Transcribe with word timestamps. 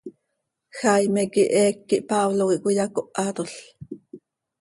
Jaime 0.77 1.21
quih 1.33 1.51
eec 1.61 1.75
quih 1.87 2.05
Pablo 2.09 2.43
quih 2.49 2.61
cöiyacóhatol. 2.63 3.49